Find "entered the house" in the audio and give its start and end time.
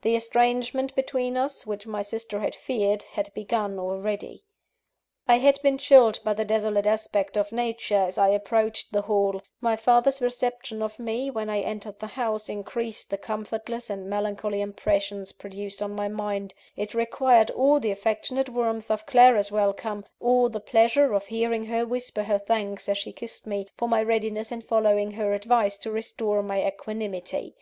11.60-12.48